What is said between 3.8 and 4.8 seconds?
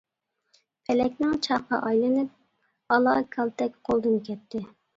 قولدىن كەتتى.